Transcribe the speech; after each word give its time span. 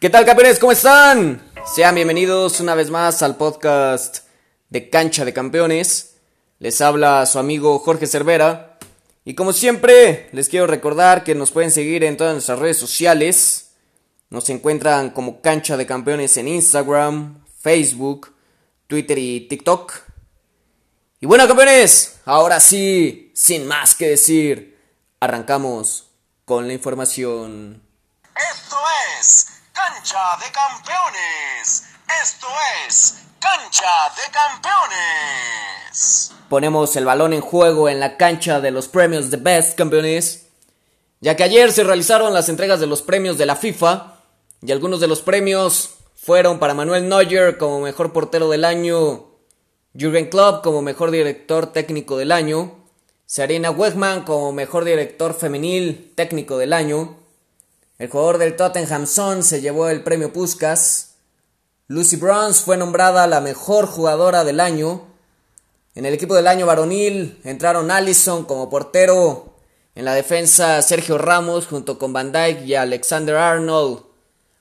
¿Qué 0.00 0.08
tal 0.08 0.24
campeones? 0.24 0.58
¿Cómo 0.58 0.72
están? 0.72 1.52
Sean 1.74 1.94
bienvenidos 1.94 2.58
una 2.60 2.74
vez 2.74 2.88
más 2.88 3.20
al 3.20 3.36
podcast 3.36 4.20
de 4.70 4.88
Cancha 4.88 5.26
de 5.26 5.34
Campeones. 5.34 6.14
Les 6.58 6.80
habla 6.80 7.26
su 7.26 7.38
amigo 7.38 7.78
Jorge 7.80 8.06
Cervera. 8.06 8.78
Y 9.26 9.34
como 9.34 9.52
siempre, 9.52 10.30
les 10.32 10.48
quiero 10.48 10.66
recordar 10.66 11.22
que 11.22 11.34
nos 11.34 11.50
pueden 11.50 11.70
seguir 11.70 12.02
en 12.02 12.16
todas 12.16 12.32
nuestras 12.32 12.58
redes 12.58 12.78
sociales. 12.78 13.72
Nos 14.30 14.48
encuentran 14.48 15.10
como 15.10 15.42
Cancha 15.42 15.76
de 15.76 15.84
Campeones 15.84 16.34
en 16.38 16.48
Instagram, 16.48 17.44
Facebook, 17.60 18.34
Twitter 18.86 19.18
y 19.18 19.48
TikTok. 19.48 19.92
Y 21.20 21.26
bueno 21.26 21.46
campeones, 21.46 22.20
ahora 22.24 22.58
sí, 22.58 23.32
sin 23.34 23.66
más 23.66 23.94
que 23.94 24.08
decir, 24.08 24.78
arrancamos 25.20 26.08
con 26.46 26.66
la 26.66 26.72
información. 26.72 27.82
Esto 28.34 28.76
es 29.20 29.59
Cancha 29.80 30.36
de 30.44 30.52
Campeones. 30.52 31.84
Esto 32.22 32.46
es 32.86 33.16
Cancha 33.40 34.12
de 34.14 34.30
Campeones. 34.30 36.32
Ponemos 36.50 36.94
el 36.96 37.06
balón 37.06 37.32
en 37.32 37.40
juego 37.40 37.88
en 37.88 37.98
la 37.98 38.18
cancha 38.18 38.60
de 38.60 38.72
los 38.72 38.88
premios 38.88 39.30
de 39.30 39.38
Best 39.38 39.78
Campeones, 39.78 40.48
ya 41.20 41.34
que 41.34 41.44
ayer 41.44 41.72
se 41.72 41.84
realizaron 41.84 42.34
las 42.34 42.50
entregas 42.50 42.80
de 42.80 42.88
los 42.88 43.00
premios 43.00 43.38
de 43.38 43.46
la 43.46 43.56
FIFA 43.56 44.16
y 44.60 44.70
algunos 44.70 45.00
de 45.00 45.06
los 45.06 45.22
premios 45.22 45.94
fueron 46.14 46.58
para 46.58 46.74
Manuel 46.74 47.08
Neuer 47.08 47.56
como 47.56 47.80
mejor 47.80 48.12
portero 48.12 48.50
del 48.50 48.66
año, 48.66 49.30
Jürgen 49.98 50.28
Klopp 50.28 50.62
como 50.62 50.82
mejor 50.82 51.10
director 51.10 51.72
técnico 51.72 52.18
del 52.18 52.32
año, 52.32 52.84
Sarina 53.24 53.70
Wegman 53.70 54.24
como 54.24 54.52
mejor 54.52 54.84
director 54.84 55.32
femenil 55.32 56.12
técnico 56.16 56.58
del 56.58 56.74
año, 56.74 57.19
el 58.00 58.08
jugador 58.08 58.38
del 58.38 58.56
Tottenham 58.56 59.06
Son 59.06 59.42
se 59.42 59.60
llevó 59.60 59.90
el 59.90 60.02
premio 60.02 60.32
Puskas, 60.32 61.16
Lucy 61.86 62.16
Bronze 62.16 62.64
fue 62.64 62.78
nombrada 62.78 63.26
la 63.26 63.42
mejor 63.42 63.86
jugadora 63.86 64.42
del 64.42 64.58
año, 64.58 65.06
en 65.94 66.06
el 66.06 66.14
equipo 66.14 66.34
del 66.34 66.46
año 66.46 66.64
varonil 66.64 67.38
entraron 67.44 67.90
Allison 67.90 68.46
como 68.46 68.70
portero, 68.70 69.54
en 69.94 70.06
la 70.06 70.14
defensa 70.14 70.80
Sergio 70.80 71.18
Ramos 71.18 71.66
junto 71.66 71.98
con 71.98 72.14
Van 72.14 72.32
Dyke 72.32 72.64
y 72.64 72.74
Alexander 72.74 73.36
Arnold, 73.36 74.02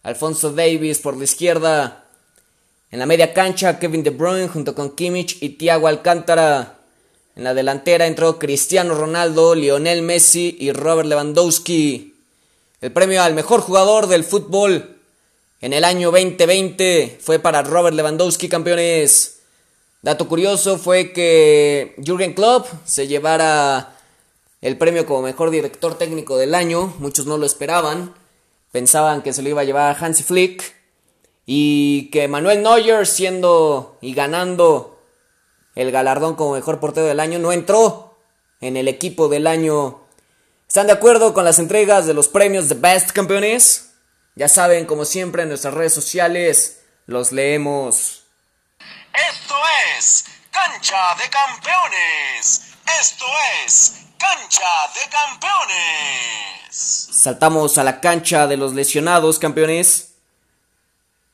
Alfonso 0.03 0.51
Davis 0.51 0.99
por 0.99 1.15
la 1.15 1.23
izquierda, 1.23 2.09
en 2.91 2.99
la 2.99 3.05
media 3.05 3.33
cancha 3.33 3.79
Kevin 3.79 4.03
De 4.03 4.09
Bruyne 4.09 4.49
junto 4.49 4.75
con 4.75 4.97
Kimmich 4.97 5.41
y 5.41 5.51
Thiago 5.51 5.87
Alcántara, 5.87 6.79
en 7.37 7.45
la 7.45 7.53
delantera 7.53 8.05
entró 8.05 8.37
Cristiano 8.37 8.95
Ronaldo, 8.95 9.55
Lionel 9.55 10.01
Messi 10.01 10.57
y 10.59 10.73
Robert 10.73 11.07
Lewandowski. 11.07 12.08
El 12.81 12.93
premio 12.93 13.21
al 13.21 13.33
mejor 13.33 13.59
jugador 13.59 14.07
del 14.07 14.23
fútbol 14.23 15.01
en 15.59 15.73
el 15.73 15.83
año 15.83 16.11
2020 16.11 17.19
fue 17.19 17.37
para 17.37 17.61
Robert 17.61 17.93
Lewandowski, 17.93 18.47
campeones. 18.47 19.41
Dato 20.01 20.29
curioso 20.29 20.77
fue 20.77 21.11
que 21.11 21.93
Jürgen 22.01 22.33
Klopp 22.33 22.67
se 22.85 23.07
llevara 23.07 23.97
el 24.61 24.77
premio 24.77 25.05
como 25.05 25.23
mejor 25.23 25.49
director 25.49 25.97
técnico 25.97 26.37
del 26.37 26.55
año. 26.55 26.93
Muchos 26.99 27.25
no 27.25 27.37
lo 27.37 27.45
esperaban. 27.45 28.15
Pensaban 28.71 29.23
que 29.23 29.33
se 29.33 29.41
lo 29.41 29.49
iba 29.49 29.59
a 29.59 29.65
llevar 29.65 29.97
Hansi 29.99 30.23
Flick. 30.23 30.73
Y 31.45 32.09
que 32.11 32.29
Manuel 32.29 32.63
Neuer, 32.63 33.05
siendo 33.05 33.97
y 33.99 34.13
ganando 34.13 35.01
el 35.75 35.91
galardón 35.91 36.35
como 36.35 36.53
mejor 36.53 36.79
portero 36.79 37.07
del 37.07 37.19
año, 37.19 37.39
no 37.39 37.51
entró 37.51 38.15
en 38.61 38.77
el 38.77 38.87
equipo 38.87 39.27
del 39.27 39.47
año. 39.47 39.99
¿Están 40.69 40.85
de 40.85 40.93
acuerdo 40.93 41.33
con 41.33 41.45
las 41.45 41.57
entregas 41.57 42.05
de 42.05 42.13
los 42.13 42.27
premios 42.27 42.69
de 42.69 42.75
Best 42.75 43.09
Campeones? 43.09 43.89
Ya 44.35 44.47
saben, 44.47 44.85
como 44.85 45.03
siempre, 45.03 45.41
en 45.41 45.49
nuestras 45.49 45.73
redes 45.73 45.95
sociales 45.95 46.81
los 47.07 47.31
leemos. 47.31 48.21
Esto 49.11 49.55
es 49.97 50.25
Cancha 50.51 51.15
de 51.15 51.27
Campeones. 51.27 52.75
Esto 53.01 53.25
es 53.65 53.95
Cancha 54.19 54.69
de 54.93 55.09
Campeones. 55.09 56.69
Saltamos 56.69 57.79
a 57.79 57.83
la 57.83 57.99
cancha 57.99 58.45
de 58.45 58.57
los 58.57 58.75
lesionados, 58.75 59.39
campeones. 59.39 60.11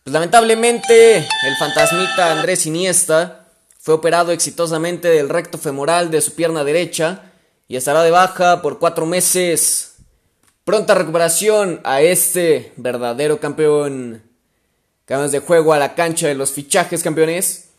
Pues 0.06 0.14
lamentablemente, 0.14 1.18
el 1.18 1.58
fantasmita 1.60 2.32
Andrés 2.32 2.66
Iniesta 2.68 3.48
fue 3.82 3.96
operado 3.96 4.32
exitosamente 4.32 5.10
del 5.10 5.28
recto 5.28 5.58
femoral 5.58 6.10
de 6.10 6.22
su 6.22 6.36
pierna 6.36 6.64
derecha 6.64 7.34
y 7.68 7.76
estará 7.76 8.04
de 8.04 8.12
baja 8.12 8.62
por 8.62 8.80
cuatro 8.80 9.06
meses. 9.06 9.96
Pronta 10.64 10.96
recuperación 10.96 11.82
a 11.84 12.02
este 12.02 12.74
verdadero 12.76 13.40
campeón. 13.40 14.24
Cambios 15.06 15.32
de 15.32 15.40
juego 15.40 15.74
a 15.74 15.78
la 15.78 15.94
cancha 15.94 16.28
de 16.28 16.34
los 16.34 16.52
fichajes 16.52 17.04
campeones, 17.04 17.70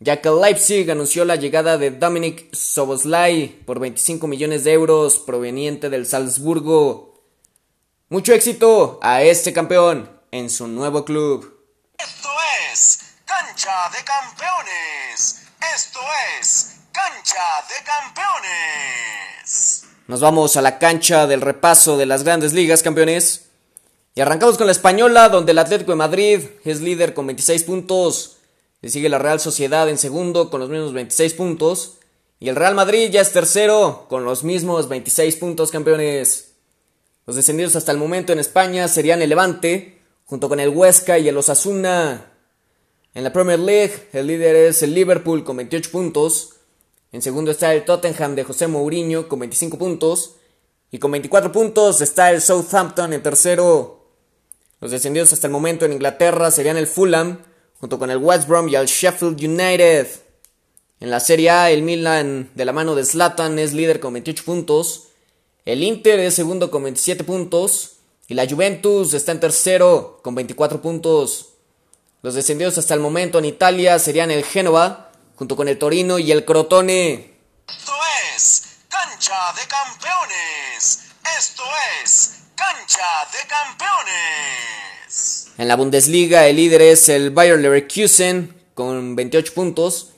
ya 0.00 0.20
que 0.20 0.28
Leipzig 0.28 0.90
anunció 0.90 1.24
la 1.24 1.36
llegada 1.36 1.78
de 1.78 1.90
Dominic 1.90 2.52
Soboslai 2.54 3.48
por 3.64 3.78
25 3.80 4.26
millones 4.26 4.64
de 4.64 4.72
euros 4.72 5.18
proveniente 5.18 5.88
del 5.88 6.06
Salzburgo. 6.06 7.22
Mucho 8.10 8.34
éxito 8.34 8.98
a 9.02 9.22
este 9.22 9.54
campeón 9.54 10.10
en 10.30 10.50
su 10.50 10.68
nuevo 10.68 11.06
club. 11.06 11.64
Esto 11.98 12.28
es 12.70 13.00
Cancha 13.24 13.90
de 13.96 14.04
Campeones. 14.04 15.46
Esto 15.74 16.00
es 16.38 16.74
Cancha 16.94 17.42
de 17.68 17.74
Campeones. 17.84 19.84
Nos 20.06 20.20
vamos 20.20 20.56
a 20.56 20.62
la 20.62 20.78
cancha 20.78 21.26
del 21.26 21.40
repaso 21.40 21.96
de 21.96 22.06
las 22.06 22.22
grandes 22.22 22.52
ligas, 22.52 22.84
campeones. 22.84 23.46
Y 24.14 24.20
arrancamos 24.20 24.56
con 24.56 24.66
la 24.66 24.72
española, 24.72 25.28
donde 25.28 25.50
el 25.50 25.58
Atlético 25.58 25.90
de 25.90 25.96
Madrid 25.96 26.40
es 26.64 26.80
líder 26.80 27.12
con 27.12 27.26
26 27.26 27.64
puntos. 27.64 28.36
Le 28.80 28.90
sigue 28.90 29.08
la 29.08 29.18
Real 29.18 29.40
Sociedad 29.40 29.88
en 29.88 29.98
segundo 29.98 30.50
con 30.50 30.60
los 30.60 30.70
mismos 30.70 30.92
26 30.92 31.34
puntos. 31.34 31.98
Y 32.38 32.48
el 32.48 32.54
Real 32.54 32.76
Madrid 32.76 33.10
ya 33.10 33.22
es 33.22 33.32
tercero 33.32 34.06
con 34.08 34.24
los 34.24 34.44
mismos 34.44 34.88
26 34.88 35.34
puntos 35.34 35.72
campeones. 35.72 36.52
Los 37.26 37.34
descendidos 37.34 37.74
hasta 37.74 37.90
el 37.90 37.98
momento 37.98 38.32
en 38.32 38.38
España 38.38 38.86
serían 38.86 39.20
el 39.20 39.30
Levante, 39.30 40.00
junto 40.26 40.48
con 40.48 40.60
el 40.60 40.68
Huesca 40.68 41.18
y 41.18 41.28
el 41.28 41.36
Osasuna. 41.36 42.30
En 43.14 43.24
la 43.24 43.32
Premier 43.32 43.58
League, 43.58 44.10
el 44.12 44.28
líder 44.28 44.54
es 44.54 44.84
el 44.84 44.94
Liverpool 44.94 45.42
con 45.42 45.56
28 45.56 45.90
puntos. 45.90 46.53
En 47.14 47.22
segundo 47.22 47.52
está 47.52 47.72
el 47.72 47.84
Tottenham 47.84 48.34
de 48.34 48.42
José 48.42 48.66
Mourinho 48.66 49.28
con 49.28 49.38
25 49.38 49.78
puntos. 49.78 50.34
Y 50.90 50.98
con 50.98 51.12
24 51.12 51.52
puntos 51.52 52.00
está 52.00 52.30
el 52.30 52.42
Southampton 52.42 53.12
en 53.12 53.22
tercero 53.22 54.04
los 54.84 54.90
descendidos 54.90 55.32
hasta 55.32 55.46
el 55.46 55.52
momento 55.52 55.86
en 55.86 55.94
Inglaterra 55.94 56.50
serían 56.50 56.76
el 56.76 56.86
Fulham, 56.86 57.38
junto 57.80 57.98
con 57.98 58.10
el 58.10 58.18
West 58.18 58.46
Brom 58.46 58.68
y 58.68 58.74
el 58.74 58.84
Sheffield 58.84 59.42
United. 59.42 60.06
En 61.00 61.10
la 61.10 61.20
Serie 61.20 61.48
A, 61.48 61.70
el 61.70 61.82
Milan, 61.82 62.50
de 62.54 62.66
la 62.66 62.74
mano 62.74 62.94
de 62.94 63.02
Zlatan, 63.02 63.58
es 63.58 63.72
líder 63.72 63.98
con 63.98 64.12
28 64.12 64.44
puntos. 64.44 65.04
El 65.64 65.82
Inter 65.82 66.20
es 66.20 66.34
segundo 66.34 66.70
con 66.70 66.82
27 66.82 67.24
puntos. 67.24 67.92
Y 68.28 68.34
la 68.34 68.46
Juventus 68.46 69.14
está 69.14 69.32
en 69.32 69.40
tercero 69.40 70.20
con 70.22 70.34
24 70.34 70.82
puntos. 70.82 71.54
Los 72.20 72.34
descendidos 72.34 72.76
hasta 72.76 72.92
el 72.92 73.00
momento 73.00 73.38
en 73.38 73.46
Italia 73.46 73.98
serían 73.98 74.30
el 74.30 74.44
Génova, 74.44 75.03
junto 75.36 75.56
con 75.56 75.68
el 75.68 75.78
Torino 75.78 76.18
y 76.18 76.32
el 76.32 76.44
Crotone. 76.44 77.34
Esto 77.68 77.92
es 78.36 78.62
Cancha 78.88 79.52
de 79.54 79.62
Campeones. 79.66 81.00
Esto 81.38 81.62
es 82.02 82.34
Cancha 82.54 83.28
de 83.32 83.48
Campeones. 83.48 85.48
En 85.56 85.68
la 85.68 85.76
Bundesliga 85.76 86.46
el 86.46 86.56
líder 86.56 86.82
es 86.82 87.08
el 87.08 87.30
Bayer 87.30 87.58
Leverkusen 87.58 88.54
con 88.74 89.16
28 89.16 89.54
puntos. 89.54 90.10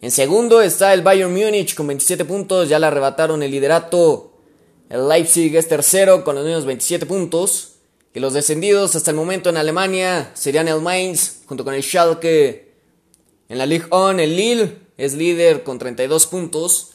En 0.00 0.10
segundo 0.10 0.62
está 0.62 0.94
el 0.94 1.02
Bayern 1.02 1.32
Múnich 1.32 1.74
con 1.74 1.86
27 1.88 2.24
puntos, 2.24 2.68
ya 2.68 2.78
le 2.78 2.86
arrebataron 2.86 3.42
el 3.42 3.50
liderato. 3.50 4.32
El 4.88 5.08
Leipzig 5.08 5.54
es 5.56 5.68
tercero 5.68 6.24
con 6.24 6.36
los 6.36 6.44
mismos 6.44 6.64
27 6.64 7.06
puntos. 7.06 7.74
Y 8.14 8.20
los 8.20 8.32
descendidos 8.32 8.96
hasta 8.96 9.10
el 9.10 9.16
momento 9.16 9.50
en 9.50 9.56
Alemania 9.56 10.30
serían 10.34 10.68
el 10.68 10.80
Mainz 10.80 11.40
junto 11.46 11.64
con 11.64 11.74
el 11.74 11.82
Schalke. 11.82 12.67
En 13.48 13.56
la 13.56 13.64
Ligue 13.64 13.86
1 13.90 14.20
el 14.20 14.36
Lille 14.36 14.78
es 14.98 15.14
líder 15.14 15.64
con 15.64 15.78
32 15.78 16.26
puntos. 16.26 16.90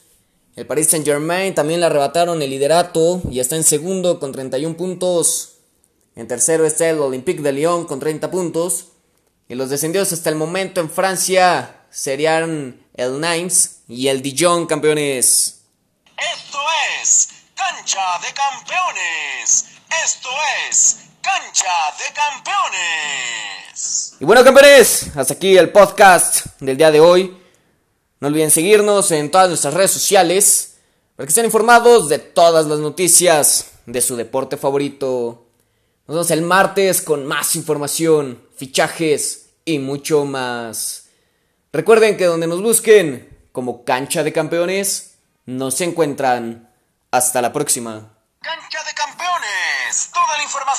El 0.54 0.66
Paris 0.66 0.88
Saint 0.88 1.04
Germain 1.04 1.52
también 1.52 1.80
le 1.80 1.86
arrebataron 1.86 2.40
el 2.42 2.50
liderato 2.50 3.20
y 3.28 3.40
está 3.40 3.56
en 3.56 3.64
segundo 3.64 4.20
con 4.20 4.30
31 4.30 4.76
puntos. 4.76 5.56
En 6.14 6.28
tercero 6.28 6.64
está 6.64 6.88
el 6.88 7.00
Olympique 7.00 7.42
de 7.42 7.52
Lyon 7.52 7.86
con 7.86 7.98
30 7.98 8.30
puntos. 8.30 8.86
Y 9.48 9.56
los 9.56 9.68
descendidos 9.68 10.12
hasta 10.12 10.30
el 10.30 10.36
momento 10.36 10.80
en 10.80 10.88
Francia 10.88 11.86
serían 11.90 12.86
el 12.94 13.20
Nimes 13.20 13.80
y 13.88 14.06
el 14.06 14.22
Dijon 14.22 14.66
campeones. 14.66 15.62
Esto 16.16 16.58
es 17.02 17.30
Cancha 17.56 18.18
de 18.24 18.32
Campeones. 18.32 19.64
Esto 20.04 20.28
es 20.70 20.98
Cancha 21.20 21.94
de 21.98 22.14
Campeones. 22.14 23.53
Y 24.20 24.24
bueno 24.24 24.44
campeones, 24.44 25.10
hasta 25.16 25.34
aquí 25.34 25.56
el 25.56 25.70
podcast 25.70 26.46
del 26.60 26.76
día 26.76 26.92
de 26.92 27.00
hoy. 27.00 27.36
No 28.20 28.28
olviden 28.28 28.52
seguirnos 28.52 29.10
en 29.10 29.28
todas 29.30 29.48
nuestras 29.48 29.74
redes 29.74 29.90
sociales 29.90 30.76
para 31.16 31.26
que 31.26 31.30
estén 31.30 31.44
informados 31.44 32.08
de 32.08 32.20
todas 32.20 32.66
las 32.66 32.78
noticias 32.78 33.72
de 33.86 34.00
su 34.00 34.14
deporte 34.14 34.56
favorito. 34.56 35.48
Nos 36.06 36.14
vemos 36.14 36.30
el 36.30 36.42
martes 36.42 37.02
con 37.02 37.26
más 37.26 37.56
información, 37.56 38.46
fichajes 38.56 39.50
y 39.64 39.80
mucho 39.80 40.24
más. 40.24 41.06
Recuerden 41.72 42.16
que 42.16 42.26
donde 42.26 42.46
nos 42.46 42.62
busquen 42.62 43.48
como 43.50 43.84
cancha 43.84 44.22
de 44.22 44.32
campeones, 44.32 45.16
nos 45.46 45.80
encuentran. 45.80 46.70
Hasta 47.10 47.42
la 47.42 47.52
próxima. 47.52 48.18
Cancha 48.40 48.82
de 48.84 48.92
Campeones. 48.94 50.10
Toda 50.12 50.36
la 50.36 50.42